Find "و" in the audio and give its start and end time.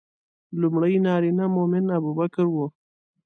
2.49-2.55